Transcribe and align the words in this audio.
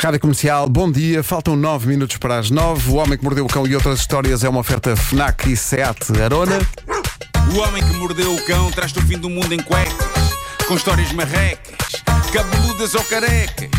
Rádio 0.00 0.20
Comercial, 0.20 0.68
bom 0.68 0.88
dia. 0.88 1.24
Faltam 1.24 1.56
9 1.56 1.88
minutos 1.88 2.18
para 2.18 2.38
as 2.38 2.50
9. 2.50 2.92
O 2.92 2.94
Homem 2.94 3.18
que 3.18 3.24
Mordeu 3.24 3.44
o 3.44 3.48
Cão 3.48 3.66
e 3.66 3.74
outras 3.74 3.98
histórias 3.98 4.44
é 4.44 4.48
uma 4.48 4.60
oferta 4.60 4.94
Fnac 4.94 5.50
e 5.50 5.56
Seat 5.56 6.12
Arona. 6.22 6.56
O 7.52 7.58
homem 7.58 7.82
que 7.82 7.94
mordeu 7.94 8.32
o 8.32 8.44
cão 8.44 8.70
traz-te 8.70 8.98
o 8.98 9.02
fim 9.02 9.18
do 9.18 9.28
mundo 9.28 9.52
em 9.52 9.58
cuecas, 9.58 9.96
com 10.68 10.74
histórias 10.74 11.10
marrecas, 11.12 11.74
cabeludas 12.32 12.94
ou 12.94 13.02
carecas. 13.04 13.70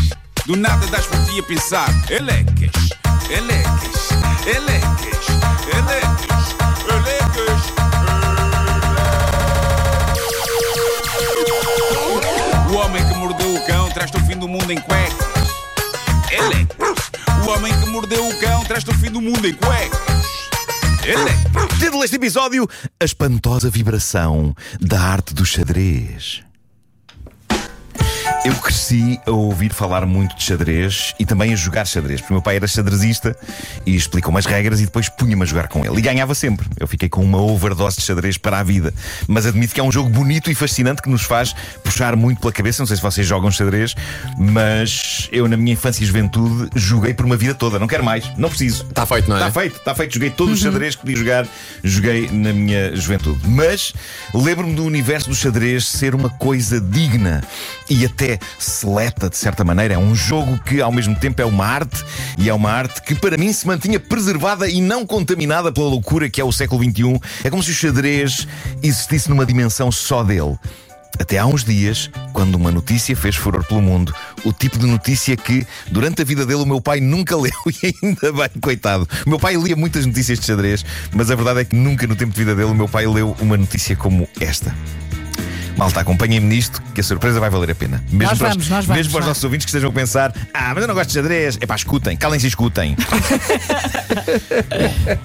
Do 0.44 0.56
nada 0.56 0.86
das 0.88 1.06
por 1.06 1.24
ti 1.24 1.38
a 1.38 1.42
pensar, 1.42 1.88
elecas, 2.10 2.90
elecas, 3.30 4.10
elecas, 4.44 5.28
elecas, 5.72 6.56
elecas. 6.88 7.60
O 12.70 12.74
homem 12.74 13.06
que 13.08 13.14
mordeu 13.14 13.54
o 13.54 13.66
cão 13.66 13.88
traz-te 13.90 14.16
o 14.16 14.20
fim 14.26 14.36
do 14.36 14.48
mundo 14.48 14.70
em 14.70 14.80
cuecas, 14.80 15.19
traz-te 19.20 19.26
o 19.26 19.26
fim 19.26 19.26
do 19.26 19.30
mundo 19.30 19.46
em 19.46 19.54
cuecas, 19.54 20.48
elecas. 21.04 21.78
Título 21.78 22.00
deste 22.00 22.16
episódio: 22.16 22.68
A 22.98 23.04
espantosa 23.04 23.70
vibração 23.70 24.54
da 24.80 25.00
arte 25.00 25.34
do 25.34 25.44
xadrez. 25.44 26.42
Eu 28.42 28.54
cresci 28.54 29.20
a 29.26 29.30
ouvir 29.32 29.70
falar 29.70 30.06
muito 30.06 30.34
de 30.34 30.42
xadrez 30.42 31.14
e 31.18 31.26
também 31.26 31.52
a 31.52 31.56
jogar 31.56 31.86
xadrez, 31.86 32.22
porque 32.22 32.32
o 32.32 32.36
meu 32.36 32.42
pai 32.42 32.56
era 32.56 32.66
xadrezista 32.66 33.36
e 33.84 33.94
explicou 33.94 34.30
umas 34.30 34.46
regras 34.46 34.80
e 34.80 34.86
depois 34.86 35.10
punha-me 35.10 35.42
a 35.42 35.44
jogar 35.44 35.68
com 35.68 35.84
ele. 35.84 35.98
E 35.98 36.00
ganhava 36.00 36.34
sempre. 36.34 36.66
Eu 36.78 36.88
fiquei 36.88 37.06
com 37.06 37.22
uma 37.22 37.38
overdose 37.38 37.98
de 37.98 38.02
xadrez 38.02 38.38
para 38.38 38.58
a 38.58 38.62
vida. 38.62 38.94
Mas 39.28 39.44
admito 39.44 39.74
que 39.74 39.80
é 39.80 39.82
um 39.82 39.92
jogo 39.92 40.08
bonito 40.08 40.50
e 40.50 40.54
fascinante 40.54 41.02
que 41.02 41.10
nos 41.10 41.20
faz 41.20 41.54
puxar 41.84 42.16
muito 42.16 42.40
pela 42.40 42.50
cabeça. 42.50 42.80
Não 42.80 42.86
sei 42.86 42.96
se 42.96 43.02
vocês 43.02 43.26
jogam 43.26 43.50
xadrez, 43.50 43.94
mas 44.38 45.28
eu, 45.30 45.46
na 45.46 45.58
minha 45.58 45.74
infância 45.74 46.02
e 46.02 46.06
juventude, 46.06 46.70
joguei 46.74 47.12
por 47.12 47.26
uma 47.26 47.36
vida 47.36 47.54
toda. 47.54 47.78
Não 47.78 47.86
quero 47.86 48.02
mais, 48.02 48.34
não 48.38 48.48
preciso. 48.48 48.86
Está 48.86 49.04
feito, 49.04 49.28
não 49.28 49.36
é? 49.36 49.40
Está 49.40 49.60
feito, 49.60 49.76
está 49.76 49.94
feito. 49.94 50.14
Joguei 50.14 50.30
todos 50.30 50.54
os 50.54 50.60
xadrez 50.60 50.94
que 50.94 51.02
podia 51.02 51.16
jogar, 51.16 51.46
joguei 51.84 52.30
na 52.30 52.54
minha 52.54 52.96
juventude. 52.96 53.40
Mas 53.46 53.92
lembro-me 54.32 54.74
do 54.74 54.84
universo 54.84 55.28
do 55.28 55.36
xadrez 55.36 55.86
ser 55.86 56.14
uma 56.14 56.30
coisa 56.30 56.80
digna 56.80 57.42
e 57.90 58.06
até 58.06 58.29
seleta, 58.58 59.28
de 59.28 59.36
certa 59.36 59.64
maneira. 59.64 59.94
É 59.94 59.98
um 59.98 60.14
jogo 60.14 60.58
que, 60.58 60.80
ao 60.80 60.92
mesmo 60.92 61.14
tempo, 61.14 61.40
é 61.40 61.44
uma 61.44 61.66
arte 61.66 62.04
e 62.38 62.48
é 62.48 62.54
uma 62.54 62.70
arte 62.70 63.02
que, 63.02 63.14
para 63.14 63.36
mim, 63.36 63.52
se 63.52 63.66
mantinha 63.66 63.98
preservada 63.98 64.68
e 64.68 64.80
não 64.80 65.06
contaminada 65.06 65.72
pela 65.72 65.88
loucura 65.88 66.28
que 66.28 66.40
é 66.40 66.44
o 66.44 66.52
século 66.52 66.82
XXI. 66.82 67.20
É 67.44 67.50
como 67.50 67.62
se 67.62 67.70
o 67.70 67.74
xadrez 67.74 68.46
existisse 68.82 69.28
numa 69.28 69.46
dimensão 69.46 69.90
só 69.90 70.22
dele. 70.22 70.58
Até 71.18 71.38
há 71.38 71.46
uns 71.46 71.64
dias, 71.64 72.10
quando 72.32 72.54
uma 72.54 72.70
notícia 72.70 73.14
fez 73.16 73.36
furor 73.36 73.64
pelo 73.64 73.82
mundo, 73.82 74.14
o 74.44 74.52
tipo 74.52 74.78
de 74.78 74.86
notícia 74.86 75.36
que, 75.36 75.66
durante 75.90 76.22
a 76.22 76.24
vida 76.24 76.46
dele, 76.46 76.62
o 76.62 76.66
meu 76.66 76.80
pai 76.80 77.00
nunca 77.00 77.36
leu 77.36 77.52
e 77.82 77.94
ainda 78.02 78.32
bem, 78.32 78.60
coitado. 78.60 79.08
O 79.26 79.30
meu 79.30 79.38
pai 79.38 79.56
lia 79.56 79.76
muitas 79.76 80.06
notícias 80.06 80.38
de 80.38 80.46
xadrez, 80.46 80.84
mas 81.12 81.30
a 81.30 81.34
verdade 81.34 81.60
é 81.60 81.64
que 81.64 81.76
nunca 81.76 82.06
no 82.06 82.16
tempo 82.16 82.32
de 82.32 82.38
vida 82.38 82.54
dele 82.54 82.70
o 82.70 82.74
meu 82.74 82.88
pai 82.88 83.06
leu 83.06 83.36
uma 83.40 83.56
notícia 83.56 83.94
como 83.96 84.28
esta. 84.40 84.74
Malta, 85.80 85.98
acompanhem-me 85.98 86.46
nisto, 86.46 86.82
que 86.94 87.00
a 87.00 87.02
surpresa 87.02 87.40
vai 87.40 87.48
valer 87.48 87.70
a 87.70 87.74
pena. 87.74 88.04
Mesmo 88.10 88.24
Nós 88.24 88.38
para 88.38 88.48
vamos, 88.50 88.64
os, 88.64 88.70
nós 88.70 88.84
vamos, 88.84 88.98
Mesmo 88.98 89.12
para 89.12 89.20
os 89.20 89.26
nossos 89.28 89.42
ouvintes 89.42 89.64
que 89.64 89.70
estejam 89.70 89.88
a 89.88 89.92
pensar: 89.94 90.30
Ah, 90.52 90.72
mas 90.74 90.82
eu 90.82 90.86
não 90.86 90.94
gosto 90.94 91.08
de 91.08 91.14
xadrez. 91.14 91.56
É 91.58 91.64
pá, 91.64 91.74
escutem, 91.74 92.18
calem-se 92.18 92.44
e 92.44 92.50
escutem. 92.50 92.94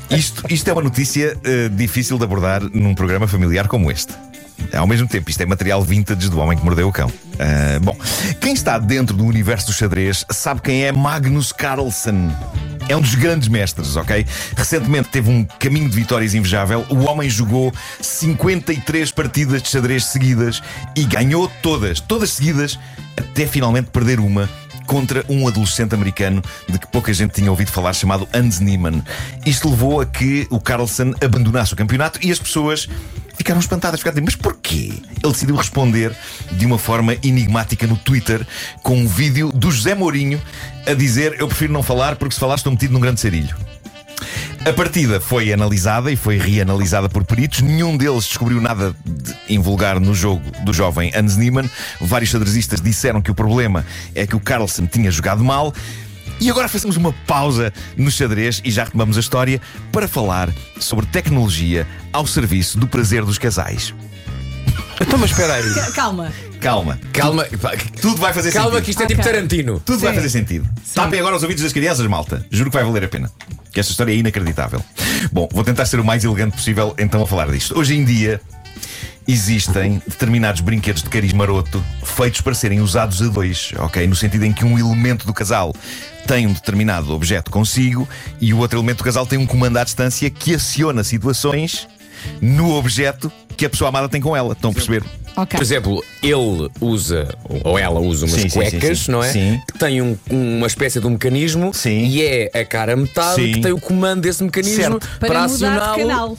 isto, 0.09 0.45
isto 0.49 0.69
é 0.69 0.71
uma 0.71 0.81
notícia 0.81 1.37
eh, 1.43 1.67
difícil 1.67 2.17
de 2.17 2.23
abordar 2.23 2.61
num 2.71 2.95
programa 2.95 3.27
familiar 3.27 3.67
como 3.67 3.91
este. 3.91 4.13
Ao 4.73 4.87
mesmo 4.87 5.09
tempo, 5.09 5.29
isto 5.29 5.41
é 5.41 5.45
material 5.45 5.83
vintage 5.83 6.29
do 6.29 6.39
homem 6.39 6.57
que 6.57 6.63
mordeu 6.63 6.87
o 6.87 6.91
cão. 6.93 7.11
Ah, 7.37 7.77
bom, 7.81 7.97
quem 8.39 8.53
está 8.53 8.79
dentro 8.79 9.13
do 9.13 9.25
universo 9.25 9.67
do 9.67 9.73
xadrez 9.73 10.25
sabe 10.31 10.61
quem 10.61 10.85
é 10.85 10.91
Magnus 10.93 11.51
Carlsen. 11.51 12.31
É 12.87 12.95
um 12.95 13.01
dos 13.01 13.15
grandes 13.15 13.47
mestres, 13.47 13.95
ok? 13.95 14.25
Recentemente 14.55 15.09
teve 15.09 15.29
um 15.29 15.43
caminho 15.43 15.89
de 15.89 15.95
vitórias 15.95 16.35
invejável. 16.35 16.85
O 16.89 17.09
homem 17.09 17.27
jogou 17.27 17.73
53 17.99 19.11
partidas 19.11 19.63
de 19.63 19.69
xadrez 19.69 20.05
seguidas 20.05 20.61
e 20.95 21.03
ganhou 21.03 21.51
todas, 21.63 21.99
todas 21.99 22.29
seguidas, 22.29 22.77
até 23.17 23.47
finalmente 23.47 23.89
perder 23.89 24.19
uma 24.19 24.47
contra 24.85 25.25
um 25.29 25.47
adolescente 25.47 25.93
americano 25.93 26.41
de 26.67 26.79
que 26.79 26.87
pouca 26.87 27.13
gente 27.13 27.33
tinha 27.33 27.49
ouvido 27.49 27.71
falar, 27.71 27.93
chamado 27.93 28.27
Hans 28.33 28.59
Niemann. 28.59 29.03
Isto 29.45 29.69
levou 29.69 30.01
a 30.01 30.05
que 30.05 30.47
o 30.49 30.59
Carlsen 30.59 31.13
abandonasse 31.23 31.73
o 31.73 31.75
campeonato 31.75 32.19
e 32.21 32.31
as 32.31 32.39
pessoas 32.39 32.87
ficaram 33.35 33.59
espantadas. 33.59 33.99
Ficaram 33.99 34.23
mas 34.23 34.35
porquê? 34.35 34.93
Ele 35.23 35.31
decidiu 35.31 35.55
responder 35.55 36.15
de 36.51 36.65
uma 36.65 36.77
forma 36.77 37.15
enigmática 37.23 37.85
no 37.85 37.97
Twitter 37.97 38.45
com 38.81 38.97
um 38.97 39.07
vídeo 39.07 39.51
do 39.51 39.71
José 39.71 39.93
Mourinho 39.93 40.41
a 40.85 40.93
dizer: 40.93 41.35
Eu 41.39 41.47
prefiro 41.47 41.73
não 41.73 41.83
falar 41.83 42.15
porque 42.15 42.33
se 42.33 42.39
falar 42.39 42.55
estou 42.55 42.71
metido 42.71 42.93
num 42.93 42.99
grande 42.99 43.19
cerilho. 43.19 43.55
A 44.67 44.73
partida 44.73 45.21
foi 45.21 45.53
analisada 45.53 46.11
e 46.11 46.15
foi 46.15 46.37
reanalisada 46.39 47.07
por 47.07 47.23
peritos. 47.23 47.61
Nenhum 47.61 47.95
deles 47.95 48.25
descobriu 48.25 48.59
nada 48.59 48.95
de 49.05 49.35
invulgar 49.53 49.99
no 49.99 50.13
jogo 50.15 50.41
do 50.63 50.73
jovem 50.73 51.11
Hans 51.15 51.37
Niemann. 51.37 51.69
Vários 52.01 52.31
xadrezistas 52.31 52.81
disseram 52.81 53.21
que 53.21 53.29
o 53.29 53.35
problema 53.35 53.85
é 54.15 54.25
que 54.25 54.35
o 54.35 54.39
Carlsen 54.39 54.87
tinha 54.87 55.11
jogado 55.11 55.43
mal. 55.43 55.71
E 56.39 56.49
agora 56.49 56.67
fazemos 56.67 56.97
uma 56.97 57.13
pausa 57.27 57.71
no 57.95 58.09
xadrez 58.09 58.59
e 58.65 58.71
já 58.71 58.85
retomamos 58.85 59.17
a 59.17 59.19
história 59.19 59.61
para 59.91 60.07
falar 60.07 60.49
sobre 60.79 61.05
tecnologia 61.05 61.87
ao 62.11 62.25
serviço 62.25 62.77
do 62.79 62.87
prazer 62.87 63.23
dos 63.23 63.37
casais. 63.37 63.93
Então, 64.99 65.19
mas 65.19 65.29
espera 65.29 65.53
aí. 65.53 65.91
Calma. 65.93 66.33
Calma, 66.59 66.97
Calma, 67.13 67.45
tudo 68.01 68.15
vai 68.19 68.33
fazer 68.33 68.51
calma 68.51 68.69
sentido. 68.71 68.85
que 68.85 68.89
isto 68.89 69.03
é 69.03 69.05
tipo 69.05 69.21
Ok. 69.21 69.31
Tarantino. 69.31 69.79
Tudo 69.81 69.99
vai 69.99 70.09
Sim. 70.09 70.15
fazer 70.15 70.29
sentido. 70.29 70.67
Tapem 70.95 71.19
agora 71.19 71.35
os 71.35 71.43
ouvidos 71.43 71.61
das 71.63 71.71
crianças, 71.71 72.07
malta. 72.07 72.43
Juro 72.49 72.71
que 72.71 72.75
vai 72.77 72.83
valer 72.83 73.03
a 73.03 73.07
pena. 73.07 73.31
Que 73.75 73.81
esta 73.81 73.91
história 73.91 74.13
é 74.13 74.15
inacreditável. 74.15 74.81
Bom, 75.33 75.49
vou 75.51 75.61
tentar 75.61 75.85
ser 75.85 75.99
o 75.99 76.03
mais 76.03 76.23
elegante 76.23 76.55
possível 76.55 76.95
então 76.97 77.21
a 77.21 77.27
falar 77.27 77.51
disto. 77.51 77.77
Hoje 77.77 77.93
em 77.93 78.05
dia 78.05 78.39
existem 79.27 80.01
determinados 80.07 80.61
brinquedos 80.61 81.03
de 81.03 81.09
cariz 81.09 81.33
maroto 81.33 81.83
feitos 82.01 82.39
para 82.39 82.53
serem 82.53 82.79
usados 82.79 83.21
a 83.21 83.27
dois, 83.27 83.73
ok? 83.79 84.07
No 84.07 84.15
sentido 84.15 84.45
em 84.45 84.53
que 84.53 84.63
um 84.63 84.79
elemento 84.79 85.27
do 85.27 85.33
casal 85.33 85.75
tem 86.25 86.47
um 86.47 86.53
determinado 86.53 87.13
objeto 87.13 87.51
consigo 87.51 88.07
e 88.39 88.53
o 88.53 88.59
outro 88.59 88.79
elemento 88.79 88.99
do 88.99 89.03
casal 89.03 89.25
tem 89.25 89.37
um 89.37 89.45
comando 89.45 89.75
à 89.75 89.83
distância 89.83 90.29
que 90.29 90.55
aciona 90.55 91.03
situações 91.03 91.85
no 92.39 92.75
objeto 92.75 93.29
que 93.57 93.65
a 93.65 93.69
pessoa 93.69 93.89
amada 93.89 94.07
tem 94.07 94.21
com 94.21 94.37
ela. 94.37 94.53
Estão 94.53 94.71
a 94.71 94.73
perceber? 94.73 95.03
Ok. 95.37 95.57
Por 95.57 95.63
exemplo, 95.63 96.03
ele 96.23 96.69
usa, 96.79 97.27
ou 97.63 97.77
ela 97.77 97.99
usa 97.99 98.25
umas 98.25 98.39
Sim, 98.41 98.49
cuecas, 98.49 98.97
sim, 98.99 99.05
sim. 99.05 99.11
não 99.11 99.23
é? 99.23 99.31
Sim. 99.31 99.61
Que 99.71 99.77
tem 99.79 100.01
um- 100.01 100.17
uma 100.29 100.67
espécie 100.67 100.99
de 100.99 101.07
um 101.07 101.11
mecanismo 101.11 101.73
Sim. 101.73 102.05
e 102.05 102.21
é 102.23 102.51
a 102.53 102.63
cara 102.65 102.95
metade 102.95 103.35
Sim. 103.43 103.51
que 103.53 103.61
tem 103.61 103.71
o 103.73 103.79
comando 103.79 104.21
desse 104.21 104.43
mecanismo 104.43 104.75
Certo. 104.81 105.07
para, 105.19 105.27
Para, 105.27 105.43
acioná-lo. 105.43 105.97
canal. 105.97 106.37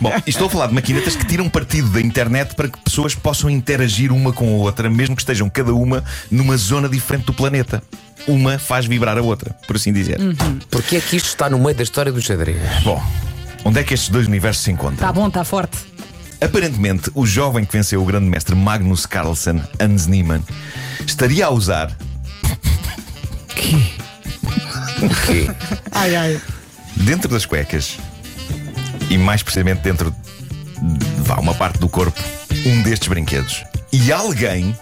Bom, 0.00 0.12
estou 0.26 0.46
a 0.46 0.50
falar 0.50 0.66
de 0.68 0.74
maquinetas 0.74 1.14
que 1.14 1.26
tiram 1.26 1.48
partido 1.48 1.88
da 1.90 2.00
internet 2.00 2.54
para 2.54 2.68
que 2.68 2.78
pessoas 2.80 3.14
possam 3.14 3.50
interagir 3.50 4.12
uma 4.12 4.32
com 4.32 4.46
a 4.48 4.56
outra, 4.64 4.88
mesmo 4.88 5.14
que 5.14 5.22
estejam 5.22 5.48
cada 5.50 5.74
uma 5.74 6.02
numa 6.30 6.56
zona 6.56 6.88
diferente 6.88 7.26
do 7.26 7.32
planeta. 7.34 7.82
Uma 8.26 8.58
faz 8.58 8.86
vibrar 8.86 9.16
a 9.18 9.22
outra, 9.22 9.54
por 9.66 9.76
assim 9.76 9.92
dizer. 9.92 10.18
Porque 10.70 10.96
é 10.96 11.00
que 11.00 11.16
isto 11.16 11.26
está 11.26 11.48
no 11.50 11.58
meio 11.58 11.74
da 11.74 11.82
história 11.82 12.12
do 12.12 12.20
xadrez? 12.20 12.56
Bom, 12.84 13.02
onde 13.64 13.80
é 13.80 13.84
que 13.84 13.94
estes 13.94 14.08
dois 14.10 14.26
universos 14.26 14.62
se 14.64 14.70
encontram? 14.70 14.96
Tá 15.06 15.12
bom, 15.12 15.28
tá 15.30 15.42
forte. 15.44 15.78
Aparentemente, 16.40 17.10
o 17.14 17.26
jovem 17.26 17.64
que 17.64 17.72
venceu 17.72 18.02
o 18.02 18.04
grande 18.04 18.26
mestre 18.26 18.54
Magnus 18.54 19.04
Carlsen, 19.06 19.62
Hans 19.78 20.06
Niemann, 20.06 20.42
estaria 21.06 21.46
a 21.46 21.50
usar 21.50 21.94
Que 25.26 25.50
Ai, 25.92 26.14
ai. 26.16 26.40
dentro 26.96 27.28
das 27.28 27.46
cuecas 27.46 27.98
e 29.08 29.16
mais 29.18 29.42
precisamente 29.42 29.80
dentro 29.82 30.10
de 30.10 31.22
vá, 31.22 31.36
uma 31.36 31.54
parte 31.54 31.78
do 31.78 31.88
corpo 31.88 32.20
um 32.66 32.82
destes 32.82 33.08
brinquedos. 33.08 33.64
E 33.92 34.12
alguém 34.12 34.76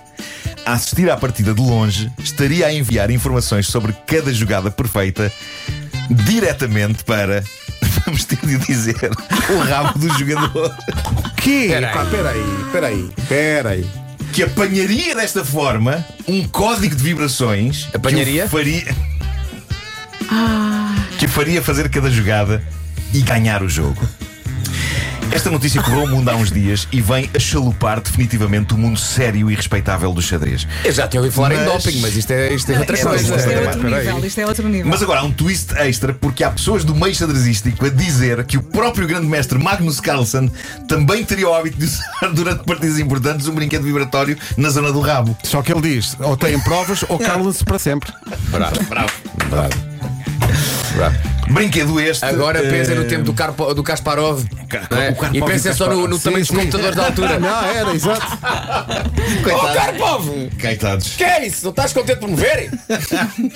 a 0.66 0.72
assistir 0.72 1.08
à 1.10 1.16
partida 1.16 1.54
de 1.54 1.60
longe 1.60 2.10
estaria 2.18 2.66
a 2.66 2.72
enviar 2.72 3.10
informações 3.10 3.66
sobre 3.68 3.92
cada 4.06 4.32
jogada 4.32 4.70
perfeita 4.70 5.32
diretamente 6.10 7.04
para 7.04 7.42
vamos 8.04 8.24
ter 8.24 8.38
de 8.44 8.58
dizer 8.58 9.10
o 9.50 9.58
rabo 9.68 9.98
do 9.98 10.08
jogador 10.18 10.74
Que? 11.42 11.66
Espera 11.66 11.88
aí. 11.88 11.94
Pá, 11.94 12.02
Espera 12.04 12.30
aí, 12.30 12.56
espera 12.66 12.86
aí, 12.88 13.10
espera 13.18 13.68
aí. 13.70 13.86
que 14.32 14.42
apanharia 14.42 15.14
desta 15.14 15.44
forma 15.44 16.04
um 16.26 16.46
código 16.48 16.94
de 16.94 17.02
vibrações 17.02 17.88
Apanharia? 17.94 18.42
que 18.42 18.46
o 18.46 18.50
faria 18.50 18.84
que 21.18 21.24
o 21.24 21.28
faria 21.28 21.62
fazer 21.62 21.88
cada 21.88 22.10
jogada 22.10 22.62
e 23.14 23.20
ganhar 23.22 23.62
o 23.62 23.68
jogo. 23.68 24.00
Esta 25.30 25.50
notícia 25.50 25.82
correu 25.82 26.04
o 26.04 26.08
mundo 26.08 26.28
há 26.30 26.34
uns 26.34 26.50
dias 26.50 26.88
e 26.90 27.00
vem 27.00 27.30
a 27.34 27.38
chalupar 27.38 28.00
definitivamente 28.00 28.74
o 28.74 28.78
mundo 28.78 28.98
sério 28.98 29.50
e 29.50 29.54
respeitável 29.54 30.12
do 30.12 30.22
xadrez. 30.22 30.66
Eu 30.84 30.92
já 30.92 31.06
tinha 31.06 31.20
ouvido 31.20 31.34
falar 31.34 31.52
em 31.52 31.56
Mas- 31.58 31.84
doping, 31.84 32.00
mas 32.00 32.16
isto 32.16 32.30
é, 32.32 32.52
isto 32.52 32.72
é 32.72 32.78
outra 32.78 32.96
é 32.98 33.02
coisa. 33.02 33.22
Isto 33.22 33.34
é 33.34 33.36
Espera 33.36 33.66
outro 33.66 33.82
nível, 33.90 34.24
isto 34.26 34.40
é 34.40 34.46
outro 34.46 34.68
nível. 34.68 34.86
Mas 34.90 35.02
agora 35.02 35.20
há 35.20 35.24
um 35.24 35.30
twist 35.32 35.72
extra 35.76 36.12
porque 36.14 36.42
há 36.42 36.50
pessoas 36.50 36.84
do 36.84 36.94
meio 36.94 37.14
xadrezístico 37.14 37.84
a 37.86 37.88
dizer 37.90 38.44
que 38.44 38.56
o 38.56 38.62
próprio 38.62 39.06
grande 39.06 39.26
mestre 39.26 39.58
Magnus 39.58 40.00
Carlsen 40.00 40.50
também 40.88 41.24
teria 41.24 41.48
o 41.48 41.54
hábito 41.54 41.78
de 41.78 41.84
usar 41.84 42.32
durante 42.32 42.64
partidas 42.64 42.98
importantes 42.98 43.46
um 43.48 43.54
brinquedo 43.54 43.82
vibratório 43.82 44.36
na 44.56 44.70
zona 44.70 44.90
do 44.92 45.00
rabo. 45.00 45.36
Só 45.44 45.62
que 45.62 45.72
ele 45.72 45.82
diz: 45.82 46.16
ou 46.20 46.36
têm 46.36 46.58
provas 46.60 47.04
ou 47.08 47.18
calam-se 47.18 47.64
para 47.64 47.78
sempre. 47.78 48.10
Bravo, 48.50 48.82
Bravo. 48.84 49.12
bravo. 49.48 49.74
bravo. 50.96 51.37
Brinquedo 51.50 52.00
este. 52.00 52.24
Agora 52.24 52.60
pensem 52.62 52.94
no 52.94 53.04
tempo 53.04 53.24
do, 53.24 53.32
Carpo, 53.32 53.72
do 53.74 53.82
Kasparov 53.82 54.44
Car- 54.68 54.88
é? 54.90 55.10
o 55.10 55.16
Karpov 55.16 55.36
e 55.36 55.42
pensem 55.42 55.72
só 55.72 55.88
no, 55.88 56.06
no 56.06 56.16
Sim, 56.16 56.24
tamanho 56.24 56.44
sim. 56.44 56.52
dos 56.54 56.64
computadores 56.64 56.96
da 56.96 57.06
altura. 57.06 57.38
Não, 57.40 57.64
era, 57.64 57.94
exato. 57.94 58.38
Oh, 59.50 59.74
Karpov! 59.74 60.50
Coitados. 60.60 61.16
Que 61.16 61.24
é 61.24 61.46
isso? 61.46 61.64
Não 61.64 61.70
estás 61.70 61.92
contente 61.92 62.18
por 62.18 62.28
me 62.28 62.36
verem? 62.36 62.70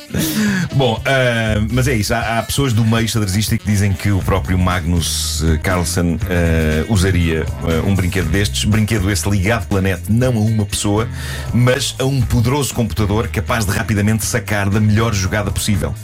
Bom, 0.75 1.01
ah, 1.05 1.65
mas 1.71 1.89
é 1.89 1.95
isso. 1.95 2.15
Há, 2.15 2.39
há 2.39 2.43
pessoas 2.43 2.73
do 2.73 2.85
meio 2.85 3.09
xadrezístico 3.09 3.65
que 3.65 3.71
dizem 3.71 3.93
que 3.93 4.11
o 4.11 4.21
próprio 4.21 4.59
Magnus 4.59 5.43
eh, 5.45 5.59
Carlsen 5.59 6.19
ah, 6.25 6.87
usaria 6.89 7.45
ah, 7.63 7.87
um 7.87 7.95
brinquedo 7.95 8.29
destes. 8.31 8.65
Brinquedo 8.65 9.11
esse 9.11 9.29
ligado 9.29 9.67
pela 9.67 9.81
net, 9.81 10.03
não 10.09 10.37
a 10.37 10.41
uma 10.41 10.65
pessoa, 10.67 11.09
mas 11.53 11.95
a 11.99 12.05
um 12.05 12.21
poderoso 12.21 12.75
computador 12.75 13.29
capaz 13.29 13.65
de 13.65 13.73
rapidamente 13.73 14.25
sacar 14.25 14.69
da 14.71 14.81
melhor 14.81 15.13
jogada 15.13 15.51
possível. 15.51 15.95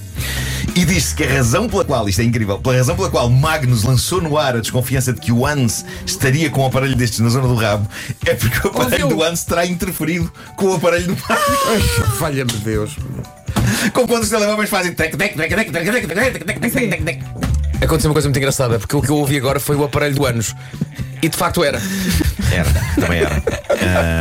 E 0.75 0.84
diz-se 0.84 1.14
que 1.14 1.25
a 1.25 1.28
razão 1.32 1.69
pela 1.69 1.84
qual, 1.84 2.08
isto 2.08 2.20
é 2.20 2.25
incrível, 2.25 2.58
pela 2.58 2.76
razão 2.76 2.96
pela 2.96 3.10
qual 3.10 3.28
Magnus 3.31 3.84
lançou 3.84 4.20
no 4.20 4.37
ar 4.38 4.56
a 4.56 4.60
desconfiança 4.60 5.12
de 5.12 5.20
que 5.20 5.32
o 5.32 5.46
Hans 5.46 5.84
estaria 6.06 6.50
com 6.50 6.62
um 6.62 6.66
aparelho 6.66 6.96
destes 6.96 7.20
na 7.20 7.28
zona 7.28 7.49
do 7.49 7.55
rabo 7.55 7.88
é 8.26 8.34
porque 8.34 8.66
o 8.66 8.70
aparelho 8.70 9.05
Ouviu? 9.05 9.19
do 9.19 9.25
Hans 9.25 9.44
terá 9.44 9.66
interferido 9.66 10.32
com 10.56 10.66
o 10.66 10.75
aparelho 10.75 11.06
do 11.06 11.16
Magnus. 11.16 12.19
Valha-me 12.19 12.52
Deus. 12.52 12.96
Como 13.93 14.08
quando 14.08 14.22
os 14.22 14.31
telemóveis 14.31 14.70
fazem 14.70 14.93
tec, 14.94 15.16
tec, 15.16 15.37
tec, 15.37 15.55
tec, 15.55 15.70
tec, 15.70 15.90
tec, 15.93 16.06
tec, 16.06 16.08
tec, 16.08 16.44
tec, 16.44 16.60
tec, 16.60 16.90
tec, 16.90 17.05
tec. 17.05 17.22
Aconteceu 17.81 18.08
uma 18.10 18.14
coisa 18.14 18.28
muito 18.28 18.38
engraçada, 18.38 18.78
porque 18.78 18.96
o 18.96 19.00
que 19.00 19.08
eu 19.08 19.16
ouvi 19.16 19.37
agora 19.37 19.60
foi 19.60 19.76
o 19.76 19.84
aparelho 19.84 20.16
do 20.16 20.26
anos. 20.26 20.55
E 21.23 21.29
de 21.29 21.37
facto 21.37 21.62
era. 21.65 21.81
Era, 22.53 22.70
também 23.00 23.19
era. 23.20 23.43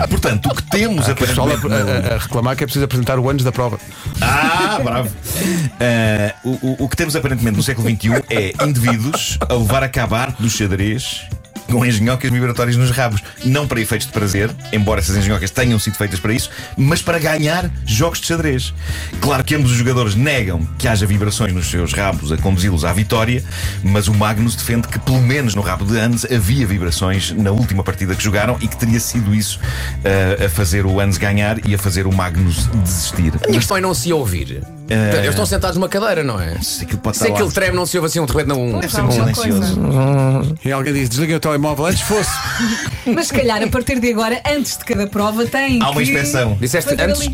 Ah, 0.03 0.07
portanto, 0.07 0.47
o 0.51 0.55
que 0.55 0.63
temos 0.63 1.05
pessoal 1.13 1.47
aparentemente. 1.51 1.89
a, 1.91 2.01
no- 2.01 2.07
a- 2.09 2.15
a 2.15 2.17
reclamar 2.17 2.55
que 2.55 2.63
é 2.63 2.67
preciso 2.67 2.85
apresentar 2.85 3.17
o 3.19 3.29
anos 3.29 3.43
da 3.43 3.51
prova. 3.51 3.79
Ah, 4.21 4.79
bravo. 4.83 5.09
Ah, 5.79 6.33
o, 6.43 6.49
o- 6.51 6.85
o 6.85 6.89
que 6.89 6.95
temos 6.97 7.15
aparentemente 7.15 7.57
no 7.57 7.63
século 7.63 7.87
XXI 7.89 8.23
é 8.29 8.53
indivíduos 8.65 9.37
a 9.47 9.53
levar 9.53 9.83
a 9.83 9.89
cabo 9.89 10.15
a 10.15 10.19
arte 10.21 10.41
do 10.41 10.49
xadrez 10.49 11.21
com 11.67 11.85
engenhocas 11.85 12.31
vibratórias 12.31 12.75
nos 12.75 12.91
rabos. 12.91 13.21
Não 13.45 13.67
para 13.67 13.79
efeitos 13.79 14.07
de 14.07 14.13
prazer, 14.13 14.49
embora 14.71 14.99
essas 14.99 15.15
engenhocas 15.17 15.51
tenham 15.51 15.79
sido 15.79 15.95
feitas 15.95 16.19
para 16.19 16.33
isso, 16.33 16.49
mas 16.77 17.01
para 17.01 17.19
ganhar 17.19 17.69
jogos 17.85 18.19
de 18.19 18.27
xadrez. 18.27 18.73
Claro 19.21 19.43
que 19.43 19.55
ambos 19.55 19.71
os 19.71 19.77
jogadores 19.77 20.15
negam 20.15 20.67
que 20.77 20.87
haja 20.87 21.05
vibrações 21.05 21.53
nos 21.53 21.67
seus 21.69 21.93
rabos 21.93 22.31
a 22.31 22.37
conduzi-los 22.37 22.85
à 22.85 22.93
vitória, 22.93 23.43
mas 23.83 24.07
o 24.07 24.13
Magnus 24.13 24.55
defende 24.55 24.87
que, 24.87 24.99
pelo 24.99 25.21
menos 25.21 25.55
no 25.55 25.61
rabo 25.61 25.85
de 25.85 25.97
Hans, 25.97 26.25
havia 26.25 26.65
vibrações 26.65 27.31
na 27.31 27.51
última 27.51 27.83
partida 27.83 28.15
que 28.15 28.23
jogaram 28.23 28.57
e 28.61 28.67
que 28.67 28.77
teria 28.77 28.99
sido 28.99 29.33
isso 29.33 29.59
ah, 30.03 30.45
a 30.45 30.49
fazer 30.49 30.85
o 30.85 30.99
Hans 30.99 31.17
ganhar 31.17 31.65
e 31.67 31.75
a 31.75 31.77
fazer 31.77 32.07
o 32.07 32.13
Magnus 32.13 32.67
desistir. 32.83 33.33
A 33.43 33.47
minha 33.47 33.59
questão 33.59 33.77
é 33.77 33.81
não 33.81 33.93
se 33.93 34.11
ouvir. 34.13 34.76
Eles 34.89 35.29
estão 35.29 35.45
sentados 35.45 35.75
numa 35.77 35.89
cadeira, 35.89 36.23
não 36.23 36.39
é? 36.39 36.59
Se 36.61 36.83
aquilo 36.83 36.99
pode 36.99 37.17
Se 37.17 37.27
aquele 37.27 37.51
treme 37.51 37.75
não 37.75 37.85
se 37.85 37.97
ouve 37.97 38.07
assim 38.07 38.19
um 38.19 38.25
repente 38.25 38.47
não. 38.47 38.79
Deve 38.79 38.93
ser 38.93 39.01
muito 39.01 39.19
alguma 39.19 39.35
silencioso. 39.35 40.57
E 40.63 40.71
alguém 40.71 40.93
diz: 40.93 41.09
desliguem 41.09 41.35
o 41.35 41.39
telemóvel 41.39 41.85
antes 41.85 42.01
fosse. 42.01 42.29
Mas 43.13 43.27
se 43.27 43.33
calhar, 43.33 43.61
a 43.63 43.67
partir 43.67 43.99
de 43.99 44.11
agora, 44.11 44.41
antes 44.49 44.77
de 44.77 44.85
cada 44.85 45.07
prova, 45.07 45.45
tem. 45.45 45.81
Há 45.81 45.89
uma 45.89 46.01
que 46.01 46.09
inspeção. 46.09 46.57
Disseste 46.59 46.89
fazer 46.95 47.09
antes? 47.09 47.29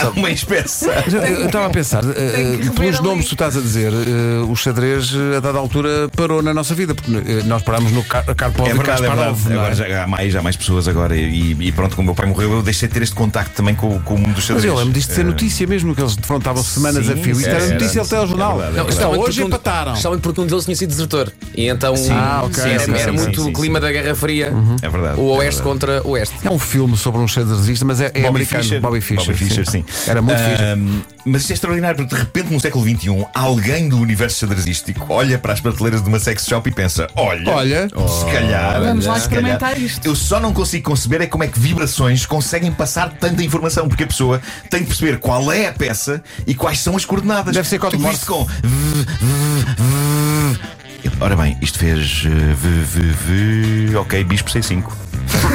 Há 0.00 0.08
uma 0.10 0.30
inspeção. 0.30 0.92
Mas 1.04 1.14
eu- 1.14 1.46
estava 1.46 1.66
a 1.66 1.70
pensar, 1.70 2.02
rever 2.04 2.72
pelos 2.72 2.96
ali. 2.98 3.04
nomes 3.08 3.24
que 3.24 3.30
tu 3.30 3.34
estás 3.34 3.56
a 3.56 3.60
dizer, 3.60 3.92
eh, 3.92 4.42
o 4.48 4.54
xadrez 4.56 5.12
eh, 5.14 5.36
a 5.36 5.40
dada 5.40 5.58
altura 5.58 6.08
parou 6.16 6.42
na 6.42 6.52
nossa 6.52 6.74
vida, 6.74 6.94
porque 6.94 7.10
nós 7.44 7.62
parámos 7.62 7.92
no 7.92 8.02
Karpov 8.04 8.68
É 8.68 8.74
verdade, 8.74 9.04
é 9.04 9.08
Kasparov. 9.08 9.50
é? 9.50 9.52
Agora 9.54 9.74
já 9.74 10.04
há 10.04 10.06
mais, 10.06 10.34
há 10.36 10.42
mais 10.42 10.56
pessoas 10.56 10.88
agora 10.88 11.16
e, 11.16 11.52
e 11.58 11.72
pronto, 11.72 11.94
como 11.96 12.06
o 12.06 12.06
meu 12.06 12.14
pai 12.14 12.26
morreu, 12.26 12.52
eu 12.52 12.62
deixei 12.62 12.88
de 12.88 12.94
ter 12.94 13.02
este 13.02 13.14
contacto 13.14 13.54
também 13.54 13.74
com, 13.74 13.98
com 14.00 14.14
o 14.14 14.18
mundo 14.18 14.30
do 14.30 14.34
Mas 14.36 14.44
xadrez. 14.44 14.64
eu 14.64 14.74
lembro 14.74 14.92
disto 14.92 15.10
de 15.10 15.14
ser 15.14 15.24
notícia 15.24 15.66
mesmo, 15.66 15.94
que 15.94 16.00
eles 16.00 16.16
defrontavam 16.16 16.62
semanas 16.76 17.06
sim, 17.06 17.12
a 17.12 17.16
fio. 17.16 17.32
Isto 17.36 17.48
era, 17.48 17.66
notícia 17.66 18.02
do 18.02 18.08
telejornal. 18.08 18.52
é 18.52 18.54
verdade, 18.54 18.74
é 18.74 18.78
Não, 18.78 18.84
verdade. 18.86 18.96
então, 19.14 19.20
hoje 19.24 19.42
um- 19.42 19.46
empataram. 19.46 19.92
Especialmente 19.92 20.22
porque 20.22 20.40
um 20.40 20.46
deles 20.46 20.64
tinha 20.64 20.76
sido 20.76 20.88
desertor. 20.90 21.32
E 21.54 21.68
então 21.68 21.94
Ah, 22.10 22.42
ok, 22.44 22.54
sim, 22.62 22.68
era, 22.70 22.82
ok, 22.82 22.94
era 22.94 23.12
sim, 23.12 23.18
muito 23.18 23.34
sim, 23.36 23.40
o 23.42 23.44
sim, 23.44 23.52
clima 23.52 23.80
da 23.80 23.90
Guerra 23.90 24.14
Fria. 24.14 24.52
É 24.82 24.88
verdade. 24.88 25.20
O 25.20 25.34
é 25.34 25.38
Oeste 25.38 25.42
verdade. 25.42 25.62
contra 25.62 26.02
o 26.04 26.10
Oeste. 26.10 26.34
É 26.44 26.50
um 26.50 26.58
filme 26.58 26.96
sobre 26.96 27.20
um 27.20 27.28
xadrezista, 27.28 27.84
mas 27.84 28.00
é, 28.00 28.06
é 28.06 28.08
Bobby 28.10 28.26
americano. 28.26 28.62
Fischer. 28.62 28.80
Bobby 28.80 29.00
Fischer. 29.00 29.26
Bobby 29.26 29.38
Fischer, 29.38 29.70
sim. 29.70 29.84
Era 30.06 30.20
muito 30.22 30.38
fixe. 30.38 30.62
Ahm, 30.62 31.00
Mas 31.28 31.42
isto 31.42 31.50
é 31.50 31.54
extraordinário, 31.54 31.96
porque 31.96 32.14
de 32.14 32.20
repente 32.20 32.52
no 32.52 32.60
século 32.60 32.84
XXI, 32.84 33.26
alguém 33.34 33.88
do 33.88 33.98
universo 33.98 34.38
xadrezístico 34.38 35.04
olha 35.08 35.38
para 35.38 35.52
as 35.54 35.60
prateleiras 35.60 36.00
de 36.02 36.08
uma 36.08 36.20
sex 36.20 36.44
shop 36.46 36.68
e 36.68 36.72
pensa: 36.72 37.08
olha, 37.16 37.50
Olha. 37.50 37.88
se 37.88 38.24
calhar. 38.32 38.80
Vamos 38.80 39.06
lá 39.06 39.16
experimentar 39.18 39.76
isto. 39.80 40.06
Eu 40.06 40.14
só 40.14 40.38
não 40.38 40.52
consigo 40.52 40.84
conceber 40.90 41.20
é 41.22 41.26
como 41.26 41.42
é 41.42 41.48
que 41.48 41.58
vibrações 41.58 42.24
conseguem 42.26 42.70
passar 42.70 43.10
tanta 43.18 43.42
informação, 43.42 43.88
porque 43.88 44.04
a 44.04 44.06
pessoa 44.06 44.40
tem 44.70 44.80
de 44.82 44.86
perceber 44.86 45.18
qual 45.18 45.50
é 45.50 45.66
a 45.66 45.72
peça 45.72 46.22
e 46.46 46.54
quais 46.66 46.80
são 46.80 46.96
as 46.96 47.04
coordenadas. 47.04 47.54
Deve 47.54 47.68
ser 47.68 47.78
código 47.78 48.02
Morse. 48.02 48.26
com. 48.26 48.44
Ora 51.20 51.36
bem, 51.36 51.56
isto 51.62 51.78
fez 51.78 52.24
eh, 52.26 52.28
V, 52.28 52.68
V, 52.82 53.86
V. 53.88 53.96
Ok, 53.96 54.24
bispo 54.24 54.50
C5. 54.50 55.05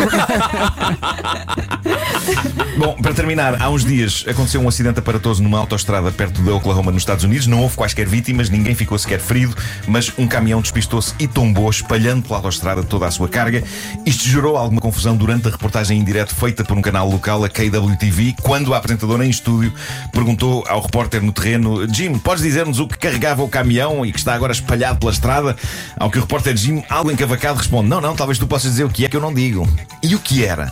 Bom, 2.78 2.96
para 2.96 3.14
terminar, 3.14 3.62
há 3.62 3.70
uns 3.70 3.86
dias 3.86 4.26
aconteceu 4.28 4.62
um 4.62 4.68
acidente 4.68 5.00
aparatoso 5.00 5.44
numa 5.44 5.60
autoestrada 5.60 6.12
perto 6.12 6.42
de 6.42 6.50
Oklahoma, 6.50 6.92
nos 6.92 7.04
Estados 7.04 7.24
Unidos. 7.24 7.48
Não 7.48 7.62
houve 7.62 7.76
quaisquer 7.76 8.08
vítimas, 8.08 8.50
ninguém 8.50 8.74
ficou 8.74 8.98
sequer 8.98 9.20
ferido, 9.20 9.56
mas 9.88 10.12
um 10.18 10.28
caminhão 10.28 10.62
despistou-se 10.62 11.14
e 11.20 11.28
tombou, 11.28 11.70
espalhando 11.70 12.24
pela 12.24 12.38
autoestrada 12.38 12.84
toda 12.84 13.06
a 13.06 13.12
sua 13.12 13.28
carga. 13.28 13.64
Isto 14.06 14.28
gerou 14.28 14.58
alguma 14.58 14.82
confusão 14.82 15.16
durante 15.16 15.48
a 15.48 15.52
reportagem 15.52 16.00
em 16.00 16.04
direto 16.04 16.34
feita 16.34 16.64
por 16.64 16.78
um 16.78 16.82
canal 16.82 17.10
local, 17.10 17.44
a 17.44 17.50
KWTV, 17.50 18.36
quando 18.42 18.74
a 18.74 18.78
apresentadora 18.78 19.26
em 19.26 19.30
estúdio 19.30 19.74
perguntou 20.12 20.66
ao 20.68 20.82
repórter 20.82 21.22
no 21.22 21.32
terreno: 21.32 21.88
Jim, 21.94 22.18
podes 22.18 22.44
dizer-nos 22.44 22.80
o 22.80 22.88
que 22.88 22.98
carregava 22.98 23.44
o 23.44 23.50
caminhão 23.50 24.06
e 24.06 24.12
que 24.12 24.20
está 24.20 24.34
agora 24.34 24.54
espalhado 24.54 25.00
pela 25.00 25.12
estrada? 25.12 25.56
Ao 25.98 26.10
que 26.10 26.18
o 26.18 26.22
repórter 26.22 26.56
Jim, 26.58 26.84
algo 26.90 27.12
encavacado, 27.12 27.60
responde: 27.60 27.90
Não, 27.90 28.02
não, 28.02 28.16
talvez 28.16 28.40
tu 28.40 28.48
possas 28.48 28.72
dizer 28.72 28.86
o 28.86 28.90
que 28.90 29.06
é 29.06 29.10
que 29.10 29.16
eu 29.16 29.22
não 29.22 29.34
digo. 29.34 29.68
E 30.04 30.16
o 30.16 30.20
que 30.20 30.44
era? 30.46 30.72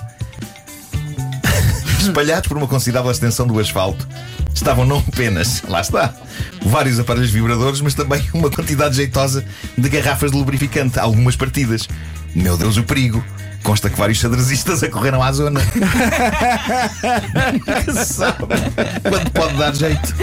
espalhados 2.02 2.48
por 2.48 2.58
uma 2.58 2.68
considerável 2.68 3.12
extensão 3.12 3.46
do 3.46 3.60
asfalto, 3.60 4.08
estavam 4.54 4.86
não 4.86 5.04
apenas, 5.08 5.62
lá 5.68 5.82
está, 5.82 6.14
vários 6.62 7.00
aparelhos 7.00 7.30
vibradores, 7.32 7.82
mas 7.82 7.94
também 7.94 8.24
uma 8.34 8.50
quantidade 8.50 8.96
jeitosa 8.96 9.46
de 9.78 9.90
garrafas 9.90 10.32
de 10.32 10.38
lubrificante, 10.38 11.00
algumas 11.00 11.36
partidas. 11.36 11.88
Meu 12.36 12.58
Deus, 12.58 12.78
o 12.78 12.84
perigo! 12.84 13.24
Consta 13.64 13.90
que 13.90 13.98
vários 13.98 14.18
xadrezistas 14.18 14.82
acorreram 14.84 15.22
à 15.22 15.32
zona. 15.34 15.60
Sabe 18.04 18.38
Quando 19.04 19.32
pode 19.32 19.58
dar 19.58 19.76
jeito. 19.76 20.16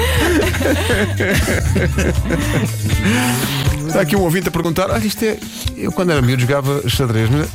Está 3.87 4.01
aqui 4.01 4.17
um 4.17 4.23
ouvinte 4.23 4.49
a 4.49 4.51
perguntar: 4.51 4.91
olha, 4.91 5.07
isto 5.07 5.23
é. 5.25 5.39
Eu 5.77 5.93
quando 5.93 6.13
era 6.13 6.23
miúdo 6.23 6.41
jogava 6.43 6.89
xadrez, 6.89 7.29
mas 7.29 7.47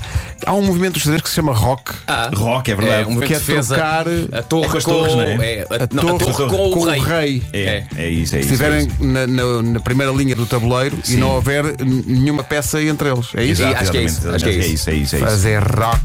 há 0.45 0.53
um 0.53 0.61
movimento 0.61 0.93
do 0.93 0.99
xadrez 0.99 1.21
que 1.21 1.29
se 1.29 1.35
chama 1.35 1.53
rock. 1.53 1.93
Ah, 2.07 2.29
Rock, 2.33 2.71
é 2.71 2.75
verdade. 2.75 3.03
É, 3.03 3.07
um 3.13 3.19
que 3.19 3.33
é 3.33 3.37
defesa. 3.37 3.75
trocar 3.75 4.05
A 4.31 4.43
torre 4.43 4.65
É 4.65 4.69
com 4.69 4.77
as 4.77 4.83
torres, 4.83 5.15
não 5.15 5.21
é? 5.21 5.33
é, 5.35 5.67
a, 5.69 5.75
A 5.75 5.87
não, 5.91 6.15
a 6.15 6.19
torre 6.19 6.33
com, 6.49 6.79
o 6.79 6.89
rei. 7.01 7.43
É, 7.53 7.83
é 7.97 8.09
isso, 8.09 8.35
é 8.35 8.41
Se 8.41 8.53
isso. 8.53 8.63
é 8.63 8.79
estiverem 8.79 8.87
isso. 8.87 9.03
na, 9.03 9.27
na- 9.27 9.61
na 9.61 9.79
primeira 9.79 10.11
linha 10.11 10.35
do 10.35 10.45
tabuleiro 10.45 10.97
e 11.03 11.07
Sim. 11.07 11.17
não 11.17 11.35
houver 11.35 11.63
nenhuma 11.83 12.43
peça 12.43 12.81
entre 12.81 13.09
eles. 13.09 13.27
É 13.35 13.43
isso? 13.43 13.61
Exato, 13.61 13.81
acho 13.81 13.91
que 13.91 13.97
é 13.97 14.03
isso, 14.03 14.29
acho 14.29 14.43
que 14.45 14.49
é 14.49 14.53
é 14.53 14.57
isso, 14.57 14.89
é 14.89 14.93
isso. 14.93 15.15
é 15.15 15.19
isso. 15.19 15.25
Fazer 15.27 15.63
rock. 15.63 15.99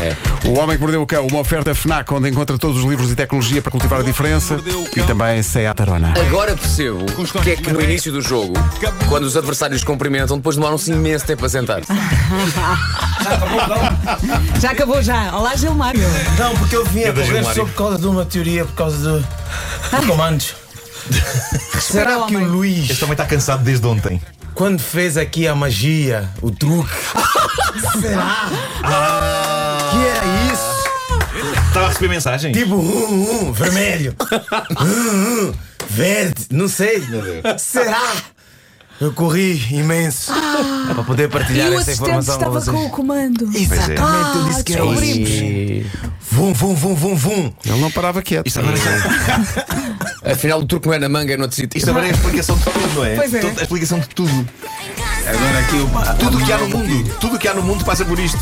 É. 0.00 0.14
O 0.48 0.58
Homem 0.58 0.76
que 0.76 0.82
Mordeu 0.82 1.00
o 1.00 1.06
Cão, 1.06 1.26
uma 1.26 1.40
oferta 1.40 1.74
FNAC 1.74 2.12
onde 2.12 2.28
encontra 2.28 2.58
todos 2.58 2.78
os 2.78 2.84
livros 2.88 3.10
e 3.10 3.14
tecnologia 3.16 3.62
para 3.62 3.70
cultivar 3.72 4.00
a 4.00 4.02
diferença 4.02 4.58
e 4.94 5.02
também 5.02 5.42
Seat 5.42 5.80
Arona. 5.80 6.12
Agora 6.26 6.54
percebo 6.54 7.04
que 7.42 7.50
é 7.50 7.56
que 7.56 7.72
no 7.72 7.80
início 7.80 8.12
do 8.12 8.20
jogo, 8.20 8.52
quando 9.08 9.24
os 9.24 9.36
adversários 9.36 9.82
cumprimentam, 9.82 10.36
depois 10.36 10.56
demoram-se 10.56 10.92
imenso 10.92 11.24
tempo 11.24 11.44
a 11.46 11.48
sentar. 11.48 11.80
Já 14.60 14.70
acabou 14.70 15.02
já. 15.02 15.34
Olá, 15.36 15.56
Gilmário. 15.56 16.02
Não, 16.38 16.54
porque 16.56 16.76
eu 16.76 16.84
vim 16.84 17.04
a 17.04 17.12
correr 17.12 17.42
só 17.44 17.64
por 17.64 17.74
causa 17.74 17.98
de 17.98 18.06
uma 18.06 18.24
teoria, 18.24 18.64
por 18.64 18.74
causa 18.74 19.24
de, 19.90 20.00
de 20.00 20.06
comandos. 20.06 20.54
Será 21.80 22.20
que 22.26 22.34
o 22.36 22.38
Este 22.40 22.48
Luís, 22.50 23.02
homem 23.02 23.12
está 23.12 23.24
cansado 23.24 23.62
desde 23.64 23.86
ontem. 23.86 24.20
quando 24.54 24.80
fez 24.80 25.16
aqui 25.16 25.46
a 25.46 25.54
magia, 25.54 26.28
o 26.42 26.50
truque, 26.50 26.90
será 28.00 28.48
a 31.86 31.88
receber 31.88 32.08
mensagem? 32.08 32.52
Tipo, 32.52 32.74
um, 32.74 33.48
um, 33.48 33.52
vermelho, 33.52 34.14
um, 34.80 35.48
um, 35.48 35.54
verde, 35.88 36.46
não 36.50 36.68
sei. 36.68 37.02
Será? 37.58 38.12
Eu 38.98 39.12
corri 39.12 39.62
imenso 39.72 40.32
para 40.86 41.02
poder 41.04 41.28
partilhar 41.28 41.70
E 41.70 41.76
o 41.76 41.80
essa 41.80 41.92
informação 41.92 42.34
estava 42.36 42.62
com 42.62 42.86
o 42.86 42.90
comando. 42.90 43.44
Exatamente, 43.54 44.38
eu 44.38 44.44
disse 44.48 44.64
que 44.64 44.72
era 44.72 44.82
Ah, 44.84 44.86
isso. 44.86 45.00
descobrimos. 45.02 45.86
Vum, 46.30 46.52
vum, 46.54 46.74
vum, 46.74 46.94
vum, 46.94 47.14
vum. 47.14 47.52
Ele 47.64 47.80
não 47.80 47.90
parava 47.90 48.22
quieto. 48.22 48.46
Isto 48.46 48.60
agora, 48.60 48.74
Afinal, 50.24 50.60
o 50.60 50.64
truque 50.66 50.86
não 50.88 50.94
é 50.94 50.98
na 50.98 51.10
manga, 51.10 51.34
é 51.34 51.36
no 51.36 51.42
outro 51.42 51.56
sítio. 51.56 51.76
isto 51.76 51.90
agora 51.90 52.06
é 52.06 52.10
a 52.10 52.12
explicação 52.14 52.56
de 52.56 52.64
tudo, 52.64 52.94
não 52.94 53.04
é? 53.04 53.16
Pois 53.16 53.34
é. 53.34 53.40
A 53.40 53.62
explicação 53.62 53.98
de 54.00 54.08
tudo. 54.08 54.48
Agora 55.26 55.58
aqui 55.58 55.76
o. 55.76 56.16
Tudo 56.18 56.38
o 56.38 56.44
que 56.46 56.52
há 56.52 56.58
no 56.58 56.68
mundo. 56.68 57.14
Tudo 57.20 57.36
o 57.36 57.38
que 57.38 57.48
há 57.48 57.54
no 57.54 57.62
mundo 57.62 57.84
passa 57.84 58.02
por 58.04 58.18
isto. 58.18 58.38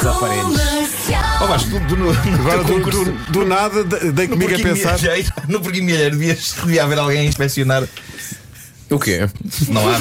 Os 0.00 0.06
aparelhos. 0.06 0.75
Oh, 1.46 1.48
Vasco, 1.48 1.70
no, 1.70 1.96
no 1.96 2.10
Agora, 2.10 2.64
do, 2.64 2.80
do- 2.90 3.32
do 3.32 3.44
nada, 3.46 3.84
de- 3.84 4.10
dei 4.12 4.26
no 4.26 4.32
comigo 4.36 4.54
a 4.54 4.58
pensar. 4.58 4.98
No 5.48 5.60
Porquinho 5.60 5.84
Milheiro 5.84 6.16
devia, 6.16 6.36
devia 6.64 6.82
haver 6.84 6.98
alguém 6.98 7.20
a 7.20 7.24
inspecionar. 7.24 7.84
O 8.88 8.98
quê? 9.00 9.28
Não 9.68 9.82
há 9.88 9.98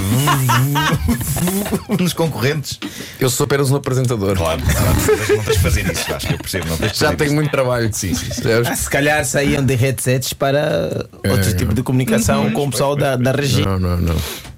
nos 2.00 2.14
concorrentes. 2.14 2.80
Eu 3.20 3.32
sou 3.32 3.46
apenas 3.46 3.72
um 3.72 3.76
apresentador. 3.78 4.38
Claro, 4.38 4.62
não 4.62 5.44
tens 5.44 5.58
de 5.58 5.64
fazer 5.64 5.92
isso, 5.92 6.14
acho 6.14 6.28
que 6.28 6.34
eu 6.34 6.38
percebo. 6.38 6.68
Não 6.68 6.78
tens 6.78 6.96
Já 6.98 7.14
tenho 7.16 7.30
isso. 7.30 7.36
muito 7.36 7.50
trabalho. 7.50 7.90
Sim, 7.92 8.14
sim. 8.14 8.28
Ah, 8.70 8.76
Se 8.76 8.88
calhar 8.90 9.26
saíam 9.26 9.66
de 9.66 9.74
headsets 9.74 10.34
para 10.34 11.08
outro 11.28 11.56
tipo 11.58 11.74
de 11.74 11.82
comunicação 11.82 12.52
com 12.52 12.68
o 12.68 12.72
pessoal 12.72 12.96
da, 12.96 13.16
da 13.16 13.32
região. 13.32 13.80
Não, 13.80 13.98
não, 13.98 14.14
não. 14.14 14.16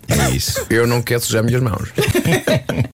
É 0.09 0.29
isso. 0.31 0.65
Eu 0.69 0.85
não 0.87 1.01
quero 1.01 1.21
sujar 1.21 1.43
minhas 1.43 1.61
mãos. 1.61 1.89